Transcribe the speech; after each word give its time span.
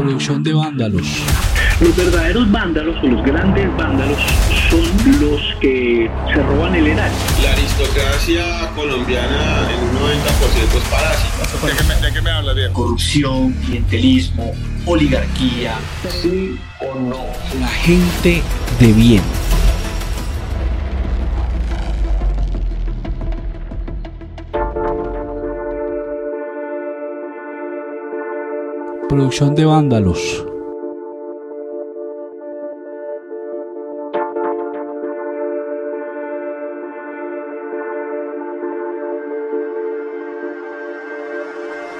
Producción 0.00 0.42
de 0.42 0.54
vándalos. 0.54 1.06
Los 1.78 1.94
verdaderos 1.94 2.50
vándalos 2.50 2.96
o 3.02 3.06
los 3.06 3.22
grandes 3.22 3.68
vándalos 3.76 4.16
son 4.70 5.20
los 5.20 5.42
que 5.60 6.10
se 6.32 6.42
roban 6.42 6.74
el 6.74 6.86
erario. 6.86 7.18
La 7.42 7.52
aristocracia 7.52 8.70
colombiana 8.74 9.68
en 9.70 9.78
un 9.78 9.96
90% 9.96 10.78
es 10.78 10.88
parásita. 10.88 11.66
¿De 11.66 11.76
qué 11.76 11.84
me, 11.84 12.06
de 12.06 12.12
qué 12.14 12.22
me 12.22 12.30
hablas, 12.30 12.56
bien? 12.56 12.72
Corrupción, 12.72 13.52
clientelismo, 13.66 14.54
oligarquía. 14.86 15.74
¿Sí 16.22 16.58
o 16.80 16.98
no? 16.98 17.26
La 17.60 17.68
gente 17.68 18.42
de 18.78 18.92
bien. 18.94 19.22
Producción 29.10 29.56
de 29.56 29.64
vándalos. 29.64 30.46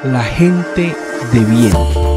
La 0.05 0.23
gente 0.23 0.95
de 1.33 1.45
bien. 1.47 2.10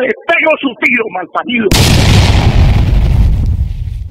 Le 0.00 0.08
su 0.60 0.68
tiro, 0.80 1.04
malparido. 1.10 1.68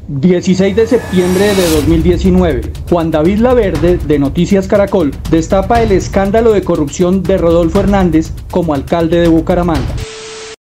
16 0.07 0.75
de 0.75 0.87
septiembre 0.87 1.55
de 1.55 1.69
2019, 1.69 2.61
Juan 2.89 3.11
David 3.11 3.39
Laverde, 3.39 3.97
de 3.97 4.19
Noticias 4.19 4.67
Caracol, 4.67 5.11
destapa 5.29 5.81
el 5.81 5.93
escándalo 5.93 6.51
de 6.51 6.63
corrupción 6.63 7.23
de 7.23 7.37
Rodolfo 7.37 7.79
Hernández 7.79 8.33
como 8.51 8.73
alcalde 8.73 9.21
de 9.21 9.29
Bucaramanga. 9.29 9.87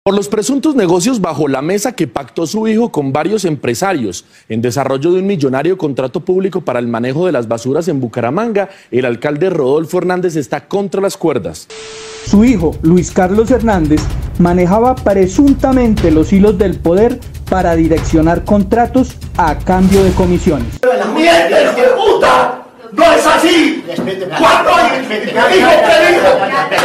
Por 0.02 0.14
los 0.14 0.28
presuntos 0.28 0.74
negocios 0.76 1.20
bajo 1.20 1.46
la 1.46 1.60
mesa 1.60 1.92
que 1.92 2.06
pactó 2.06 2.46
su 2.46 2.66
hijo 2.66 2.90
con 2.90 3.12
varios 3.12 3.44
empresarios 3.44 4.24
en 4.48 4.62
desarrollo 4.62 5.12
de 5.12 5.18
un 5.18 5.26
millonario 5.26 5.76
contrato 5.76 6.20
público 6.20 6.62
para 6.62 6.78
el 6.78 6.88
manejo 6.88 7.26
de 7.26 7.32
las 7.32 7.48
basuras 7.48 7.86
en 7.86 8.00
Bucaramanga, 8.00 8.70
el 8.90 9.04
alcalde 9.04 9.50
Rodolfo 9.50 9.98
Hernández 9.98 10.36
está 10.36 10.68
contra 10.68 11.02
las 11.02 11.18
cuerdas. 11.18 11.68
Su 12.24 12.46
hijo, 12.46 12.74
Luis 12.80 13.10
Carlos 13.10 13.50
Hernández, 13.50 14.00
manejaba 14.38 14.94
presuntamente 14.94 16.10
los 16.10 16.32
hilos 16.32 16.56
del 16.56 16.78
poder 16.78 17.20
para 17.50 17.76
direccionar 17.76 18.46
contratos 18.46 19.16
a 19.36 19.58
cambio 19.58 20.02
de 20.02 20.12
comisiones. 20.12 20.80
¡Mientes 21.14 21.76
de 21.76 21.82
puta! 21.94 22.64
¡No 22.92 23.04
es 23.12 23.26
así! 23.26 23.84
¿Cuándo? 24.38 24.70
¡Dijo 25.10 25.10
que 25.10 25.26
dijo! 25.26 25.40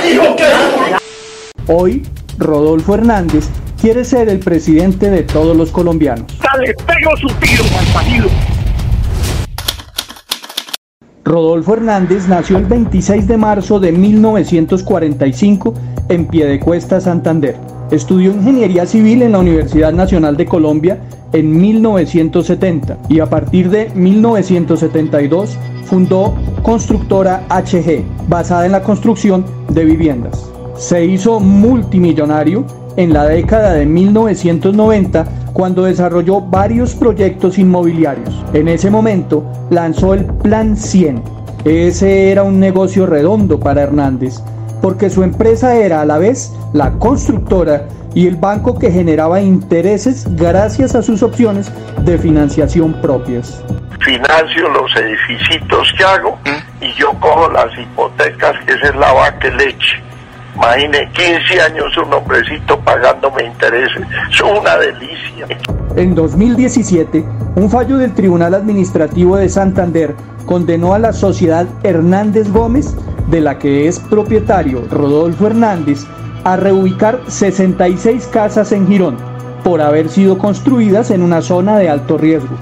¡Dijo 0.04 0.36
que 0.36 0.44
dijo! 0.44 0.98
Hoy, 1.68 2.04
Rodolfo 2.38 2.96
Hernández 2.96 3.50
quiere 3.80 4.04
ser 4.04 4.30
el 4.30 4.40
presidente 4.40 5.10
de 5.10 5.24
todos 5.24 5.56
los 5.56 5.72
colombianos. 5.72 6.26
Le 6.60 6.74
pego 6.74 7.16
su 7.18 7.28
tiro, 7.40 7.64
malparido. 7.74 8.28
Rodolfo 11.24 11.74
Hernández 11.74 12.28
nació 12.28 12.58
el 12.58 12.66
26 12.66 13.28
de 13.28 13.38
marzo 13.38 13.80
de 13.80 13.92
1945 13.92 15.74
en 16.10 16.28
Piedecuesta, 16.28 17.02
Santander. 17.02 17.58
Estudió 17.92 18.32
ingeniería 18.32 18.86
civil 18.86 19.22
en 19.22 19.32
la 19.32 19.40
Universidad 19.40 19.94
Nacional 19.94 20.38
de 20.38 20.46
Colombia 20.46 21.00
en 21.34 21.58
1970 21.58 22.98
y 23.10 23.20
a 23.20 23.26
partir 23.28 23.70
de 23.70 23.90
1972 23.96 25.58
fundó 25.86 26.36
Constructora 26.64 27.46
HG, 27.50 28.04
basada 28.28 28.66
en 28.66 28.72
la 28.72 28.84
construcción 28.84 29.46
de 29.70 29.86
viviendas. 29.86 30.55
Se 30.78 31.06
hizo 31.06 31.40
multimillonario 31.40 32.66
en 32.98 33.14
la 33.14 33.26
década 33.26 33.74
de 33.74 33.86
1990 33.86 35.26
cuando 35.54 35.86
desarrolló 35.86 36.42
varios 36.42 36.96
proyectos 36.96 37.58
inmobiliarios. 37.58 38.44
En 38.54 38.68
ese 38.68 38.92
momento 38.92 39.44
lanzó 39.70 40.14
el 40.14 40.26
Plan 40.26 40.76
100. 40.76 41.24
Ese 41.64 42.32
era 42.32 42.44
un 42.44 42.60
negocio 42.60 43.06
redondo 43.06 43.60
para 43.60 43.84
Hernández, 43.84 44.42
porque 44.82 45.10
su 45.10 45.24
empresa 45.24 45.76
era 45.78 46.02
a 46.02 46.06
la 46.06 46.18
vez 46.18 46.54
la 46.74 46.92
constructora 46.92 47.88
y 48.14 48.28
el 48.28 48.36
banco 48.36 48.78
que 48.78 48.92
generaba 48.92 49.42
intereses 49.42 50.26
gracias 50.36 50.94
a 50.94 51.02
sus 51.02 51.24
opciones 51.24 51.72
de 52.04 52.18
financiación 52.18 53.00
propias. 53.02 53.64
Financio 54.02 54.70
los 54.70 54.96
edificios 54.96 55.94
que 55.98 56.04
hago 56.04 56.38
y 56.82 56.94
yo 57.00 57.12
cojo 57.20 57.50
las 57.50 57.68
hipotecas, 57.78 58.56
esa 58.68 58.90
es 58.90 58.96
la 58.96 59.12
vaca 59.14 59.50
leche. 59.50 60.06
Imagine 60.56 61.10
15 61.12 61.62
años 61.62 61.98
un 61.98 62.14
hombrecito 62.14 62.80
pagándome 62.80 63.44
intereses. 63.44 64.02
Es 64.32 64.42
una 64.42 64.78
delicia. 64.78 65.48
En 65.96 66.16
2017, 66.16 67.26
un 67.56 67.70
fallo 67.70 67.98
del 67.98 68.14
Tribunal 68.14 68.54
Administrativo 68.54 69.38
de 69.38 69.50
Santander 69.50 70.16
condenó 70.46 70.94
a 70.94 71.00
la 71.00 71.14
sociedad 71.14 71.68
Hernández 71.84 72.52
Gómez, 72.52 72.96
de 73.28 73.42
la 73.42 73.60
que 73.60 73.88
es 73.88 74.00
propietario 74.00 74.84
Rodolfo 74.90 75.48
Hernández, 75.48 76.06
a 76.44 76.56
reubicar 76.56 77.20
66 77.28 78.28
casas 78.28 78.72
en 78.72 78.88
Girón 78.88 79.18
por 79.64 79.82
haber 79.82 80.10
sido 80.10 80.38
construidas 80.38 81.12
en 81.12 81.22
una 81.22 81.42
zona 81.42 81.78
de 81.78 81.90
alto 81.90 82.18
riesgo. 82.18 82.56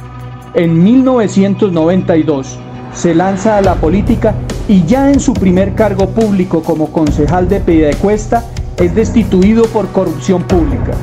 En 0.54 0.84
1992 0.84 2.58
se 2.94 3.14
lanza 3.14 3.58
a 3.58 3.62
la 3.62 3.76
política 3.76 4.34
y 4.68 4.86
ya 4.86 5.12
en 5.12 5.20
su 5.20 5.34
primer 5.34 5.76
cargo 5.76 6.10
público 6.10 6.64
como 6.64 6.92
concejal 6.92 7.50
de 7.50 7.60
Piedecuesta 7.60 8.46
es 8.78 8.96
destituido 8.96 9.66
por 9.66 9.90
corrupción 9.90 10.44
pública. 10.44 10.94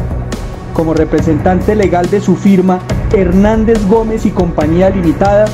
Como 0.74 0.94
representante 0.94 1.74
legal 1.74 2.08
de 2.08 2.20
su 2.20 2.36
firma, 2.36 2.80
Hernández 3.12 3.86
Gómez 3.86 4.24
y 4.24 4.30
Compañía 4.30 4.90
Limitada 4.90 5.46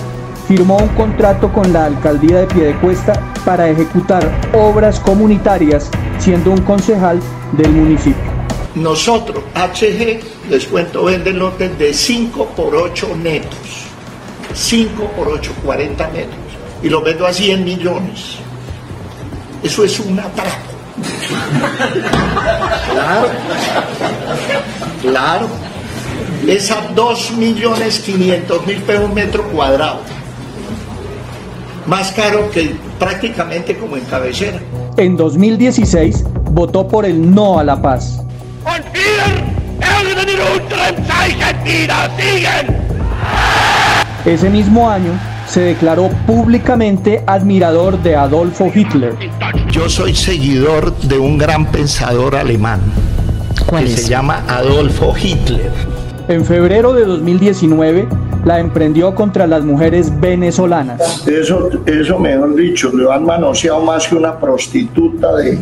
firmó 0.46 0.76
un 0.76 0.88
contrato 0.88 1.52
con 1.52 1.72
la 1.72 1.86
alcaldía 1.86 2.40
de 2.40 2.46
Piedecuesta 2.46 3.34
para 3.44 3.68
ejecutar 3.68 4.30
obras 4.52 5.00
comunitarias 5.00 5.90
siendo 6.18 6.52
un 6.52 6.60
concejal 6.62 7.20
del 7.56 7.70
municipio. 7.70 8.36
Nosotros, 8.76 9.42
HG, 9.54 10.20
les 10.50 10.66
cuento, 10.66 11.04
venden 11.04 11.38
lotes 11.38 11.76
de 11.78 11.92
5 11.92 12.46
por 12.56 12.76
8 12.76 13.16
netos. 13.16 13.86
5 14.52 15.10
por 15.16 15.28
8, 15.28 15.52
40 15.64 16.08
metros. 16.10 16.45
Y 16.82 16.88
lo 16.88 17.02
vendo 17.02 17.26
a 17.26 17.32
100 17.32 17.64
millones. 17.64 18.36
Eso 19.62 19.84
es 19.84 19.98
un 20.00 20.18
atraco. 20.18 20.50
Claro. 22.90 23.28
Claro. 25.02 25.48
Es 26.46 26.70
a 26.70 26.80
2 26.94 27.32
millones 27.32 27.98
500 28.00 28.66
mil 28.66 28.82
pesos 28.82 29.12
metro 29.12 29.42
cuadrado. 29.48 30.00
Más 31.86 32.10
caro 32.12 32.50
que 32.50 32.74
prácticamente 32.98 33.76
como 33.76 33.96
en 33.96 34.04
cabecera. 34.04 34.60
En 34.96 35.16
2016 35.16 36.24
votó 36.50 36.88
por 36.88 37.04
el 37.04 37.34
no 37.34 37.58
a 37.58 37.64
la 37.64 37.80
paz. 37.80 38.22
Ese 44.24 44.50
mismo 44.50 44.90
año 44.90 45.12
se 45.46 45.60
declaró 45.60 46.10
públicamente 46.26 47.22
admirador 47.26 48.02
de 48.02 48.16
Adolfo 48.16 48.70
Hitler. 48.74 49.14
Yo 49.70 49.88
soy 49.88 50.14
seguidor 50.14 50.96
de 50.98 51.18
un 51.18 51.38
gran 51.38 51.66
pensador 51.66 52.36
alemán 52.36 52.80
que 53.78 53.86
se 53.88 54.08
llama 54.08 54.44
Adolfo 54.48 55.14
Hitler. 55.16 55.70
En 56.28 56.44
febrero 56.44 56.92
de 56.92 57.04
2019 57.04 58.08
la 58.44 58.60
emprendió 58.60 59.14
contra 59.14 59.46
las 59.46 59.64
mujeres 59.64 60.20
venezolanas. 60.20 61.26
Eso, 61.26 61.68
eso 61.84 62.18
mejor 62.18 62.54
dicho, 62.54 62.90
lo 62.92 63.12
han 63.12 63.24
manoseado 63.24 63.82
más 63.82 64.06
que 64.06 64.14
una 64.14 64.38
prostituta 64.38 65.34
de, 65.34 65.58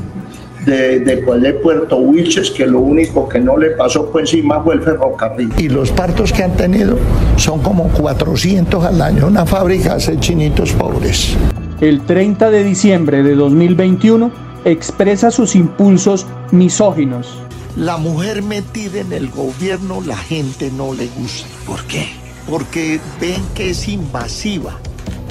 de, 0.64 1.00
de, 1.00 1.16
pues, 1.18 1.42
de 1.42 1.52
Puerto 1.54 1.96
Wilches, 1.96 2.50
que 2.50 2.66
lo 2.66 2.80
único 2.80 3.28
que 3.28 3.40
no 3.40 3.56
le 3.56 3.70
pasó 3.70 4.10
por 4.10 4.22
encima 4.22 4.62
fue 4.62 4.74
el 4.74 4.82
ferrocarril. 4.82 5.52
Y 5.58 5.68
los 5.68 5.90
partos 5.90 6.32
que 6.32 6.42
han 6.42 6.56
tenido 6.56 6.96
son 7.36 7.60
como 7.60 7.88
400 7.88 8.84
al 8.84 9.00
año. 9.02 9.26
Una 9.26 9.46
fábrica 9.46 9.94
hace 9.94 10.18
chinitos 10.18 10.72
pobres. 10.72 11.36
El 11.80 12.02
30 12.02 12.50
de 12.50 12.64
diciembre 12.64 13.22
de 13.22 13.34
2021 13.34 14.30
expresa 14.64 15.30
sus 15.30 15.54
impulsos 15.54 16.26
misóginos. 16.50 17.38
La 17.76 17.96
mujer 17.96 18.42
metida 18.42 19.00
en 19.00 19.12
el 19.12 19.28
gobierno, 19.30 20.00
la 20.00 20.16
gente 20.16 20.70
no 20.70 20.94
le 20.94 21.08
gusta. 21.08 21.48
¿Por 21.66 21.82
qué? 21.84 22.06
Porque 22.48 23.00
ven 23.20 23.42
que 23.54 23.70
es 23.70 23.88
invasiva 23.88 24.78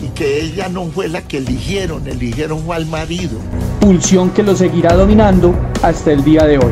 y 0.01 0.07
que 0.09 0.41
ella 0.41 0.68
no 0.68 0.85
fue 0.88 1.07
la 1.07 1.21
que 1.21 1.38
eligieron, 1.38 2.06
eligieron 2.07 2.59
fue 2.63 2.75
al 2.75 2.85
marido. 2.85 3.39
Pulsión 3.83 4.30
que 4.30 4.44
lo 4.44 4.56
seguirá 4.56 4.94
dominando 4.94 5.53
hasta 5.81 6.13
el 6.13 6.24
día 6.24 6.45
de 6.45 6.57
hoy. 6.57 6.71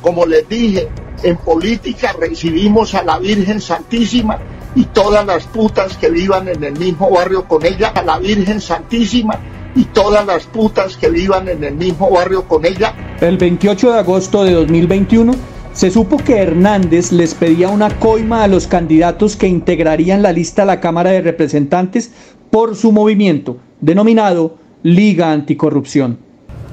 Como 0.00 0.26
les 0.26 0.48
dije, 0.48 0.88
en 1.22 1.36
política 1.36 2.16
recibimos 2.18 2.96
a 2.96 3.04
la 3.04 3.20
Virgen 3.20 3.60
Santísima 3.60 4.40
y 4.74 4.86
todas 4.86 5.24
las 5.24 5.46
putas 5.46 5.96
que 5.96 6.10
vivan 6.10 6.48
en 6.48 6.64
el 6.64 6.76
mismo 6.76 7.12
barrio 7.12 7.44
con 7.44 7.64
ella, 7.64 7.90
a 7.90 8.02
la 8.02 8.18
Virgen 8.18 8.60
Santísima 8.60 9.38
y 9.76 9.84
todas 9.84 10.26
las 10.26 10.46
putas 10.46 10.96
que 10.96 11.10
vivan 11.10 11.46
en 11.46 11.62
el 11.62 11.76
mismo 11.76 12.10
barrio 12.10 12.42
con 12.48 12.66
ella. 12.66 12.92
El 13.20 13.38
28 13.38 13.92
de 13.92 13.98
agosto 14.00 14.42
de 14.42 14.50
2021 14.54 15.32
se 15.74 15.92
supo 15.92 16.16
que 16.16 16.38
Hernández 16.38 17.12
les 17.12 17.34
pedía 17.34 17.68
una 17.68 18.00
coima 18.00 18.42
a 18.42 18.48
los 18.48 18.66
candidatos 18.66 19.36
que 19.36 19.46
integrarían 19.46 20.22
la 20.22 20.32
lista 20.32 20.62
a 20.62 20.66
la 20.66 20.80
Cámara 20.80 21.10
de 21.10 21.20
Representantes 21.20 22.10
por 22.50 22.74
su 22.74 22.90
movimiento, 22.90 23.58
denominado 23.80 24.65
Liga 24.86 25.32
Anticorrupción. 25.32 26.16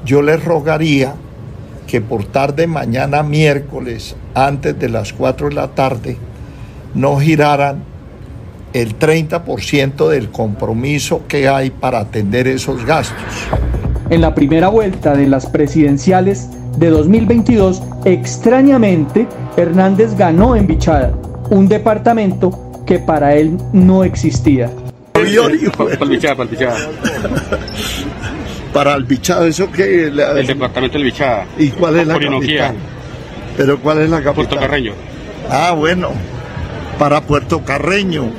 Yo 0.05 0.21
les 0.21 0.45
rogaría 0.45 1.15
que 1.87 1.99
por 1.99 2.25
tarde 2.25 2.67
mañana 2.67 3.23
miércoles, 3.23 4.15
antes 4.35 4.77
de 4.77 4.87
las 4.87 5.13
4 5.13 5.49
de 5.49 5.55
la 5.55 5.69
tarde, 5.69 6.17
no 6.93 7.17
giraran 7.19 7.83
el 8.73 8.99
30% 8.99 10.07
del 10.09 10.29
compromiso 10.29 11.23
que 11.27 11.49
hay 11.49 11.71
para 11.71 12.01
atender 12.01 12.47
esos 12.47 12.85
gastos. 12.85 13.17
En 14.11 14.21
la 14.21 14.35
primera 14.35 14.67
vuelta 14.67 15.15
de 15.15 15.27
las 15.27 15.47
presidenciales 15.47 16.49
de 16.77 16.91
2022, 16.91 17.81
extrañamente, 18.05 19.25
Hernández 19.57 20.15
ganó 20.15 20.55
en 20.55 20.67
Bichada, 20.67 21.15
un 21.49 21.67
departamento 21.67 22.83
que 22.85 22.99
para 22.99 23.33
él 23.33 23.57
no 23.71 24.03
existía. 24.03 24.69
Para 25.77 26.03
el 26.03 26.09
Bichada, 26.09 26.35
para 26.35 26.49
el 26.49 26.55
Bichada. 26.55 26.77
Para 28.73 28.95
el 28.95 29.03
Bichada, 29.03 29.47
¿eso 29.47 29.71
qué? 29.71 30.05
El 30.07 30.47
departamento 30.47 30.97
del 30.97 31.05
Bichada. 31.05 31.45
¿Y 31.57 31.69
cuál 31.69 31.99
es 31.99 32.07
la 32.07 32.19
capital? 32.19 32.75
¿Pero 33.55 33.79
cuál 33.79 34.01
es 34.01 34.09
la 34.09 34.17
capital? 34.17 34.33
Puerto 34.35 34.59
Carreño. 34.59 34.93
Ah, 35.49 35.73
bueno, 35.73 36.11
para 36.97 37.21
Puerto 37.21 37.63
Carreño, 37.63 38.31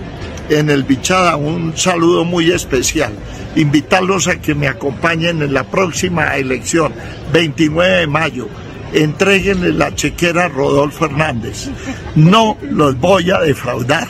en 0.49 0.71
el 0.71 0.83
Bichada, 0.83 1.37
un 1.37 1.77
saludo 1.77 2.25
muy 2.25 2.51
especial. 2.51 3.13
Invitarlos 3.57 4.27
a 4.27 4.41
que 4.41 4.55
me 4.55 4.67
acompañen 4.67 5.43
en 5.43 5.55
la 5.55 5.65
próxima 5.65 6.37
elección, 6.37 6.93
29 7.33 7.99
de 8.01 8.07
mayo. 8.07 8.49
Entréguenle 8.95 9.73
la 9.73 9.93
chequera 9.93 10.45
a 10.45 10.49
Rodolfo 10.49 11.07
Hernández. 11.07 11.69
No 12.15 12.57
los 12.63 12.99
voy 13.01 13.31
a 13.31 13.41
defraudar. 13.41 14.07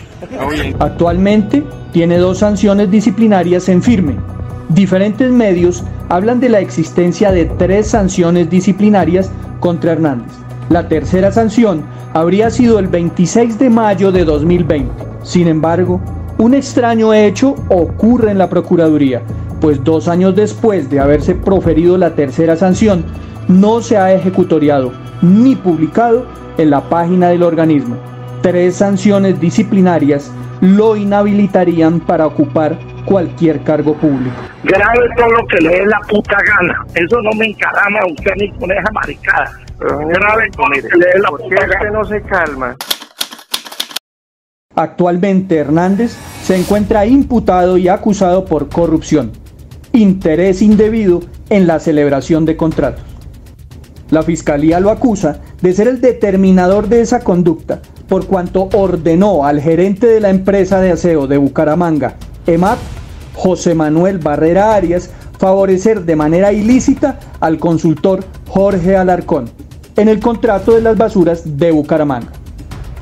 Actualmente 0.78 1.64
tiene 1.92 2.18
dos 2.18 2.38
sanciones 2.38 2.90
disciplinarias 2.90 3.70
en 3.70 3.82
firme. 3.82 4.16
Diferentes 4.68 5.30
medios 5.30 5.84
hablan 6.10 6.38
de 6.38 6.50
la 6.50 6.60
existencia 6.60 7.32
de 7.32 7.46
tres 7.46 7.88
sanciones 7.88 8.50
disciplinarias 8.50 9.30
contra 9.60 9.92
Hernández. 9.92 10.32
La 10.68 10.86
tercera 10.86 11.32
sanción 11.32 11.84
habría 12.12 12.50
sido 12.50 12.78
el 12.78 12.88
26 12.88 13.58
de 13.58 13.70
mayo 13.70 14.12
de 14.12 14.24
2020. 14.24 14.90
Sin 15.22 15.48
embargo, 15.48 16.00
un 16.36 16.52
extraño 16.52 17.14
hecho 17.14 17.54
ocurre 17.68 18.32
en 18.32 18.38
la 18.38 18.50
Procuraduría, 18.50 19.22
pues 19.60 19.82
dos 19.82 20.08
años 20.08 20.36
después 20.36 20.90
de 20.90 21.00
haberse 21.00 21.34
proferido 21.34 21.96
la 21.96 22.14
tercera 22.14 22.56
sanción, 22.56 23.04
no 23.48 23.80
se 23.80 23.96
ha 23.96 24.12
ejecutoriado 24.12 24.92
ni 25.22 25.56
publicado 25.56 26.26
en 26.58 26.70
la 26.70 26.82
página 26.82 27.28
del 27.28 27.42
organismo. 27.42 27.96
Tres 28.42 28.76
sanciones 28.76 29.40
disciplinarias 29.40 30.30
lo 30.60 30.96
inhabilitarían 30.96 32.00
para 32.00 32.26
ocupar 32.26 32.78
cualquier 33.04 33.62
cargo 33.62 33.94
público. 33.94 34.36
Grabe 34.64 35.08
todo 35.16 35.28
lo 35.28 35.46
que 35.46 35.60
le 35.60 35.68
dé 35.70 35.86
la 35.86 36.00
puta 36.08 36.36
gana. 36.46 36.84
Eso 36.94 37.20
no 37.22 37.32
me 37.32 37.46
encarama 37.46 38.00
a 38.00 38.06
usted 38.06 38.32
ni 38.36 38.50
con 38.52 38.70
esa 38.70 38.90
maricada. 38.92 39.50
Grabe 39.78 40.50
todo 40.52 40.66
lo 40.68 40.74
que 40.74 40.96
le 40.98 41.06
dé 41.06 41.18
la 41.18 41.28
puta 41.30 41.66
gana. 41.66 41.90
no 41.90 42.04
se 42.04 42.22
calma? 42.22 42.76
Actualmente 44.76 45.56
Hernández 45.56 46.16
se 46.42 46.56
encuentra 46.56 47.06
imputado 47.06 47.78
y 47.78 47.88
acusado 47.88 48.44
por 48.44 48.68
corrupción, 48.68 49.30
interés 49.92 50.62
indebido 50.62 51.20
en 51.48 51.66
la 51.66 51.78
celebración 51.78 52.44
de 52.44 52.56
contratos. 52.56 53.13
La 54.10 54.22
fiscalía 54.22 54.80
lo 54.80 54.90
acusa 54.90 55.40
de 55.62 55.72
ser 55.72 55.88
el 55.88 56.00
determinador 56.00 56.88
de 56.88 57.00
esa 57.00 57.20
conducta, 57.20 57.80
por 58.08 58.26
cuanto 58.26 58.68
ordenó 58.74 59.44
al 59.44 59.60
gerente 59.60 60.06
de 60.06 60.20
la 60.20 60.30
empresa 60.30 60.80
de 60.80 60.92
aseo 60.92 61.26
de 61.26 61.38
Bucaramanga, 61.38 62.16
EMAP, 62.46 62.78
José 63.34 63.74
Manuel 63.74 64.18
Barrera 64.18 64.74
Arias, 64.74 65.10
favorecer 65.38 66.04
de 66.04 66.16
manera 66.16 66.52
ilícita 66.52 67.18
al 67.40 67.58
consultor 67.58 68.24
Jorge 68.48 68.96
Alarcón 68.96 69.50
en 69.96 70.08
el 70.08 70.20
contrato 70.20 70.74
de 70.74 70.80
las 70.80 70.96
basuras 70.96 71.58
de 71.58 71.70
Bucaramanga. 71.70 72.32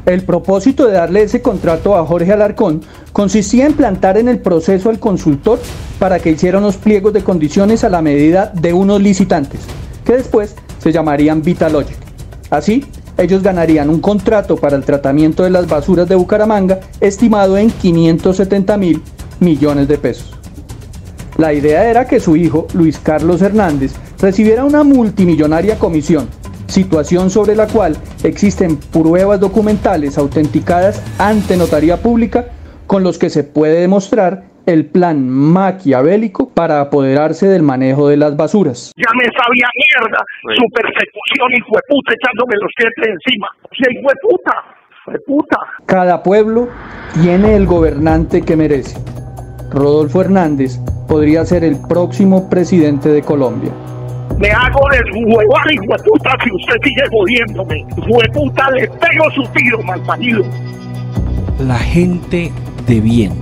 El 0.04 0.24
propósito 0.24 0.86
de 0.86 0.94
darle 0.94 1.22
ese 1.22 1.42
contrato 1.42 1.94
a 1.96 2.04
Jorge 2.04 2.32
Alarcón 2.32 2.82
consistía 3.12 3.66
en 3.66 3.74
plantar 3.74 4.18
en 4.18 4.28
el 4.28 4.40
proceso 4.40 4.90
al 4.90 4.98
consultor 4.98 5.60
para 5.98 6.18
que 6.18 6.30
hiciera 6.30 6.58
unos 6.58 6.76
pliegos 6.76 7.12
de 7.12 7.22
condiciones 7.22 7.84
a 7.84 7.88
la 7.88 8.02
medida 8.02 8.52
de 8.52 8.72
unos 8.72 9.00
licitantes, 9.00 9.60
que 10.04 10.14
después 10.14 10.54
se 10.78 10.92
llamarían 10.92 11.42
Vitalogic. 11.42 11.96
Así, 12.50 12.84
ellos 13.16 13.42
ganarían 13.42 13.90
un 13.90 14.00
contrato 14.00 14.56
para 14.56 14.76
el 14.76 14.84
tratamiento 14.84 15.44
de 15.44 15.50
las 15.50 15.68
basuras 15.68 16.08
de 16.08 16.14
Bucaramanga 16.14 16.80
estimado 17.00 17.56
en 17.56 17.70
570 17.70 18.76
mil 18.76 19.02
millones 19.40 19.88
de 19.88 19.98
pesos. 19.98 20.32
La 21.36 21.52
idea 21.52 21.88
era 21.88 22.06
que 22.06 22.20
su 22.20 22.36
hijo, 22.36 22.66
Luis 22.74 22.98
Carlos 22.98 23.42
Hernández, 23.42 23.92
recibiera 24.20 24.64
una 24.64 24.82
multimillonaria 24.82 25.78
comisión, 25.78 26.28
situación 26.66 27.30
sobre 27.30 27.56
la 27.56 27.66
cual 27.66 27.96
existen 28.22 28.76
pruebas 28.76 29.40
documentales 29.40 30.18
autenticadas 30.18 31.00
ante 31.18 31.56
notaría 31.56 32.02
pública 32.02 32.46
con 32.86 33.02
los 33.02 33.18
que 33.18 33.30
se 33.30 33.44
puede 33.44 33.80
demostrar 33.80 34.51
el 34.66 34.86
plan 34.86 35.28
maquiavélico 35.28 36.48
para 36.50 36.80
apoderarse 36.80 37.48
del 37.48 37.62
manejo 37.62 38.08
de 38.08 38.16
las 38.16 38.36
basuras. 38.36 38.92
Ya 38.96 39.10
me 39.14 39.24
sabía 39.24 39.66
mierda 39.74 40.24
su 40.40 40.64
persecución, 40.70 41.48
hijo 41.56 41.76
de 41.76 41.82
puta, 41.88 42.14
echándome 42.14 42.54
los 42.60 42.70
dientes 42.78 43.20
encima. 43.24 43.48
Sí, 43.72 43.84
hijo 43.90 44.08
de 44.08 44.16
puta, 44.22 44.64
hijo 44.90 45.10
de 45.12 45.18
puta. 45.20 45.56
Cada 45.86 46.22
pueblo 46.22 46.68
tiene 47.20 47.56
el 47.56 47.66
gobernante 47.66 48.42
que 48.42 48.56
merece. 48.56 48.98
Rodolfo 49.70 50.20
Hernández 50.20 50.78
podría 51.08 51.44
ser 51.44 51.64
el 51.64 51.76
próximo 51.88 52.48
presidente 52.48 53.08
de 53.08 53.22
Colombia. 53.22 53.72
Me 54.38 54.50
hago 54.50 54.80
deshuevar, 54.90 55.72
hijo 55.72 55.96
de 55.96 56.02
puta, 56.04 56.30
si 56.42 56.50
usted 56.50 56.76
sigue 56.82 57.02
jodiéndome. 57.10 57.78
Hijo 57.78 58.20
de 58.20 58.28
puta, 58.32 58.70
le 58.70 58.88
pego 58.88 59.30
su 59.34 59.42
tiro, 59.52 59.82
malparido. 59.82 60.44
La 61.60 61.78
gente 61.78 62.50
de 62.86 63.00
bien. 63.00 63.41